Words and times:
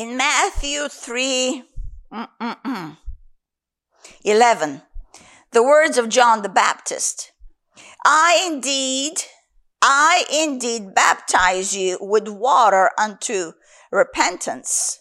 In 0.00 0.16
Matthew 0.16 0.88
3, 0.88 1.62
mm, 2.10 2.28
mm, 2.40 2.62
mm, 2.62 2.96
11, 4.24 4.80
the 5.52 5.62
words 5.62 5.98
of 5.98 6.08
John 6.08 6.40
the 6.40 6.48
Baptist. 6.48 7.32
I 8.02 8.48
indeed, 8.50 9.16
I 9.82 10.24
indeed 10.32 10.94
baptize 10.94 11.76
you 11.76 11.98
with 12.00 12.28
water 12.28 12.92
unto 12.96 13.52
repentance. 13.92 15.00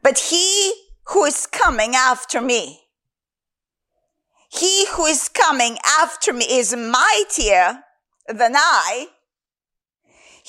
But 0.00 0.30
he 0.30 0.72
who 1.08 1.24
is 1.24 1.48
coming 1.48 1.96
after 1.96 2.40
me, 2.40 2.82
he 4.48 4.86
who 4.90 5.06
is 5.06 5.28
coming 5.28 5.76
after 5.84 6.32
me 6.32 6.44
is 6.48 6.72
mightier 6.72 7.80
than 8.28 8.54
I. 8.54 9.08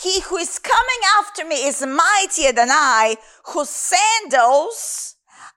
He 0.02 0.22
who 0.22 0.38
is 0.38 0.60
coming 0.60 1.02
after 1.20 1.44
me 1.44 1.68
is 1.68 1.86
mightier 1.86 2.54
than 2.54 2.70
I, 2.72 3.18
whose 3.48 3.70
sandals 3.70 5.16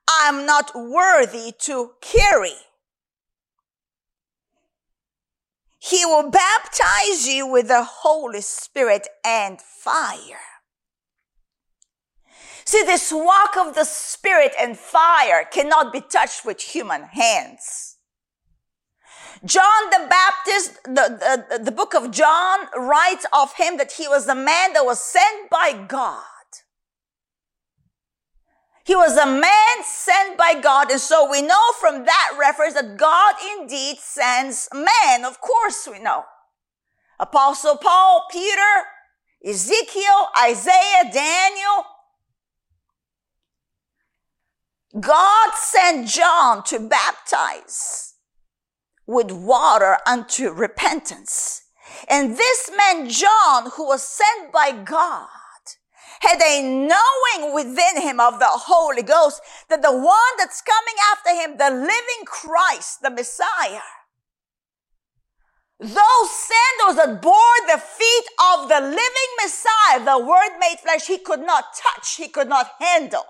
I'm 0.09 0.45
not 0.45 0.75
worthy 0.75 1.53
to 1.59 1.91
carry. 2.01 2.57
He 5.79 6.05
will 6.05 6.29
baptize 6.29 7.27
you 7.27 7.47
with 7.47 7.69
the 7.69 7.83
Holy 7.83 8.41
Spirit 8.41 9.07
and 9.23 9.61
fire. 9.61 10.39
See, 12.65 12.83
this 12.83 13.13
walk 13.13 13.55
of 13.57 13.75
the 13.75 13.85
Spirit 13.85 14.53
and 14.59 14.77
fire 14.77 15.45
cannot 15.49 15.93
be 15.93 16.01
touched 16.01 16.43
with 16.43 16.59
human 16.61 17.03
hands. 17.03 17.92
John 19.45 19.89
the 19.91 20.07
Baptist, 20.09 20.83
the, 20.85 21.45
the, 21.49 21.63
the 21.63 21.71
book 21.71 21.93
of 21.93 22.11
John 22.11 22.59
writes 22.77 23.25
of 23.33 23.53
him 23.55 23.77
that 23.77 23.91
he 23.91 24.07
was 24.07 24.27
a 24.27 24.35
man 24.35 24.73
that 24.73 24.85
was 24.85 25.01
sent 25.01 25.49
by 25.49 25.83
God. 25.85 26.23
He 28.85 28.95
was 28.95 29.17
a 29.17 29.25
man 29.25 29.83
sent 29.83 30.37
by 30.37 30.59
God. 30.61 30.91
And 30.91 30.99
so 30.99 31.29
we 31.29 31.41
know 31.41 31.71
from 31.79 32.05
that 32.05 32.37
reference 32.39 32.73
that 32.75 32.97
God 32.97 33.35
indeed 33.57 33.97
sends 33.99 34.69
men. 34.73 35.25
Of 35.25 35.39
course 35.41 35.87
we 35.91 35.99
know. 35.99 36.23
Apostle 37.19 37.77
Paul, 37.77 38.25
Peter, 38.31 38.83
Ezekiel, 39.45 40.27
Isaiah, 40.41 41.11
Daniel. 41.11 41.85
God 44.99 45.53
sent 45.55 46.07
John 46.07 46.63
to 46.65 46.79
baptize 46.79 48.12
with 49.05 49.31
water 49.31 49.97
unto 50.05 50.51
repentance. 50.51 51.63
And 52.09 52.37
this 52.37 52.71
man, 52.75 53.09
John, 53.09 53.71
who 53.75 53.87
was 53.87 54.03
sent 54.03 54.51
by 54.51 54.71
God, 54.71 55.27
had 56.21 56.41
a 56.41 56.61
knowing 56.61 57.53
within 57.53 58.01
him 58.01 58.19
of 58.19 58.39
the 58.39 58.47
Holy 58.47 59.03
Ghost 59.03 59.41
that 59.69 59.81
the 59.81 59.91
one 59.91 60.33
that's 60.37 60.61
coming 60.61 60.95
after 61.11 61.29
him, 61.31 61.57
the 61.57 61.75
living 61.75 62.25
Christ, 62.25 63.01
the 63.01 63.09
Messiah, 63.09 63.81
those 65.79 66.29
sandals 66.31 66.95
that 66.95 67.21
bore 67.21 67.59
the 67.67 67.77
feet 67.77 68.25
of 68.53 68.69
the 68.69 68.79
living 68.79 69.31
Messiah, 69.43 70.05
the 70.05 70.25
Word 70.25 70.57
made 70.59 70.77
flesh, 70.81 71.07
he 71.07 71.17
could 71.17 71.41
not 71.41 71.65
touch, 71.75 72.15
he 72.15 72.29
could 72.29 72.47
not 72.47 72.71
handle. 72.79 73.25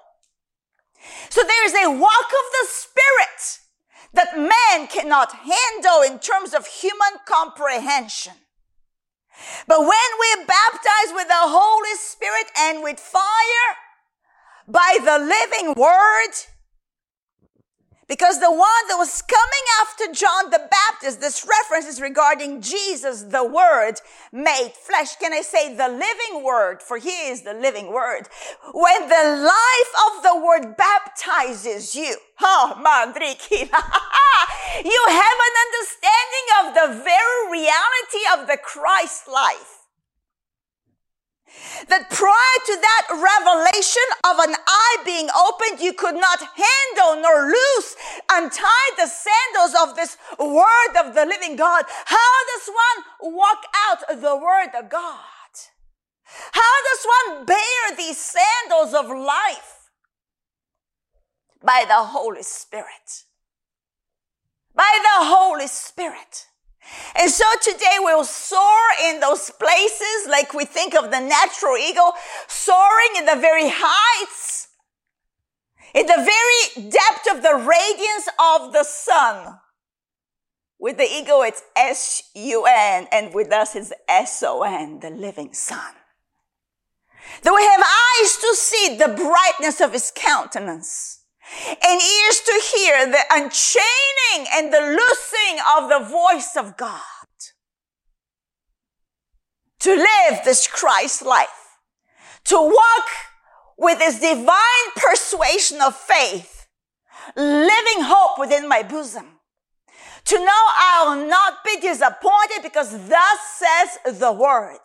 So 1.30 1.42
there 1.42 1.66
is 1.66 1.74
a 1.74 1.90
walk 1.90 2.28
of 2.28 2.46
the 2.62 2.68
Spirit 2.70 3.12
cannot 4.94 5.33
handle 5.33 6.02
in 6.02 6.19
terms 6.19 6.53
of 6.53 6.67
human 6.67 7.19
comprehension. 7.25 8.33
But 9.67 9.80
when 9.80 9.89
we're 9.89 10.45
baptized 10.45 11.16
with 11.16 11.27
the 11.27 11.33
Holy 11.33 11.95
Spirit 11.97 12.45
and 12.58 12.83
with 12.83 12.99
fire 12.99 13.69
by 14.67 14.99
the 15.03 15.17
living 15.17 15.73
word, 15.75 16.33
because 18.08 18.39
the 18.39 18.52
one 18.52 18.88
that 18.89 18.97
was 18.97 19.21
coming 19.21 19.66
after 19.81 20.11
John 20.14 20.52
the 20.52 20.69
Baptist, 20.69 21.21
this 21.21 21.48
reference 21.49 21.87
is 21.87 22.02
regarding 22.02 22.61
Jesus, 22.61 23.23
the 23.23 23.45
Word 23.45 23.93
made 24.32 24.71
flesh. 24.73 25.15
Can 25.15 25.33
I 25.33 25.42
say 25.42 25.73
the 25.73 25.87
living 25.87 26.43
Word? 26.43 26.83
For 26.83 26.98
He 26.98 27.09
is 27.09 27.43
the 27.43 27.53
living 27.53 27.93
Word. 27.93 28.27
When 28.73 29.08
the 29.08 29.48
life 29.48 29.93
of 30.08 30.23
the 30.23 30.45
Word 30.45 30.76
baptizes 30.77 31.95
you, 31.95 32.17
oh, 32.42 32.76
you 34.82 35.04
have 35.10 35.38
an 35.50 35.56
understanding 35.67 36.48
of 36.60 36.66
the 36.73 37.04
very 37.04 37.52
reality 37.52 38.23
of 38.34 38.48
the 38.48 38.58
Christ 38.58 39.28
life 39.28 39.84
that 41.88 42.10
prior 42.10 42.60
to 42.66 42.76
that 42.82 43.06
revelation 43.12 44.08
of 44.26 44.39
an 44.39 44.56
eye 44.67 44.98
being 45.06 45.30
opened, 45.38 45.82
you 45.82 45.94
could 45.94 46.16
not 46.16 46.39
handle 46.39 47.22
nor 47.22 47.48
loose, 47.48 47.95
untie 48.32 48.89
the 48.98 49.08
sandals 49.08 49.76
of 49.82 49.95
this 49.95 50.17
word 50.39 50.94
of 51.06 51.14
the 51.14 51.26
living 51.26 51.56
God. 51.56 51.86
How 52.06 52.33
does 52.56 52.67
one 52.67 53.33
walk 53.33 53.64
out 53.88 54.22
the 54.22 54.36
word 54.36 54.73
of 54.78 54.89
God? 54.89 55.20
How 56.52 56.76
does 56.89 57.06
one 57.06 57.45
bear 57.45 57.98
these 57.98 58.17
sandals 58.17 58.94
of 58.94 59.08
life? 59.08 59.89
By 61.62 61.86
the 61.88 61.94
Holy 61.94 62.44
Spirit. 62.44 63.26
By 64.76 65.00
the 65.02 65.26
Holy 65.26 65.67
Spirit. 65.67 66.48
And 67.16 67.30
so 67.30 67.45
today 67.61 67.98
we'll 68.00 68.26
soar 68.26 68.60
in 69.06 69.20
those 69.20 69.52
places 69.52 70.28
like 70.30 70.54
we 70.54 70.66
think 70.66 70.95
of 70.95 71.11
the 71.11 71.20
natural 71.20 71.78
eagle, 71.78 72.14
soaring 72.48 73.16
in 73.17 73.26
the 73.26 73.36
very 73.36 73.70
heights, 73.72 74.67
in 75.94 76.06
the 76.08 76.14
very 76.14 76.89
depth 76.89 77.36
of 77.36 77.42
the 77.42 77.56
radiance 77.56 78.28
of 78.39 78.73
the 78.73 78.83
sun. 78.83 79.60
With 80.80 80.98
the 80.98 81.10
eagle, 81.10 81.44
it's 81.44 81.64
S-U-N, 81.78 83.08
and 83.12 83.33
with 83.33 83.54
us, 83.54 83.76
it's 83.76 83.94
S-O-N, 84.10 85.00
the 85.00 85.12
living 85.12 85.54
son. 85.54 85.94
That 87.44 87.54
we 87.54 87.64
have 87.64 87.80
eyes 87.80 88.36
to 88.38 88.56
see 88.56 88.98
the 88.98 89.08
brightness 89.08 89.80
of 89.80 89.94
his 89.94 90.12
countenance 90.14 91.23
and 91.83 92.02
ears 92.02 92.39
to 92.42 92.61
hear 92.73 93.05
the 93.05 93.23
unchaining 93.31 94.48
and 94.54 94.73
the 94.73 94.80
loosing 94.80 95.59
of 95.77 95.89
the 95.89 96.09
voice 96.09 96.55
of 96.55 96.77
God. 96.77 97.02
To 99.82 99.95
live 99.95 100.39
this 100.45 100.67
Christ 100.67 101.23
life, 101.26 101.77
to 102.45 102.55
walk 102.55 103.08
with 103.77 103.99
this 103.99 104.20
divine 104.20 104.89
persuasion 104.95 105.82
of 105.82 105.95
faith, 105.95 106.67
living 107.36 107.99
hope 107.99 108.39
within 108.39 108.67
my 108.70 108.82
bosom, 108.82 109.39
to 110.26 110.39
know 110.39 110.64
I'll 110.80 111.27
not 111.27 111.65
be 111.65 111.82
disappointed 111.82 112.64
because 112.64 112.92
thus 113.09 113.39
says 113.58 114.20
the 114.20 114.32
word. 114.32 114.80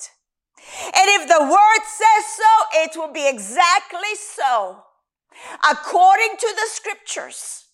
And 0.84 1.08
if 1.10 1.28
the 1.28 1.44
word 1.44 1.84
says 1.86 2.24
so, 2.36 2.80
it 2.80 2.97
will 2.97 3.12
be 3.12 3.28
exactly 3.28 4.16
so 4.16 4.82
according 5.71 6.37
to 6.39 6.55
the 6.55 6.66
scriptures. 6.66 7.66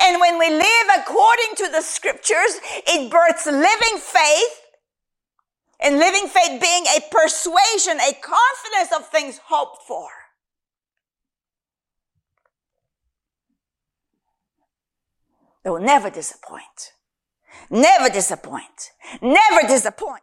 And 0.00 0.20
when 0.20 0.38
we 0.38 0.50
live 0.50 0.86
according 0.98 1.54
to 1.58 1.68
the 1.70 1.82
scriptures, 1.82 2.60
it 2.86 3.10
births 3.10 3.46
living 3.46 3.98
faith. 3.98 4.60
And 5.82 5.98
living 5.98 6.28
faith 6.28 6.60
being 6.60 6.84
a 6.94 7.00
persuasion, 7.10 7.98
a 8.00 8.12
confidence 8.12 8.92
of 8.94 9.08
things 9.08 9.40
hoped 9.44 9.82
for. 9.88 10.08
They 15.64 15.70
will 15.70 15.80
never 15.80 16.10
disappoint. 16.10 16.92
Never 17.70 18.08
disappoint. 18.10 18.90
Never 19.22 19.66
disappoint. 19.66 20.22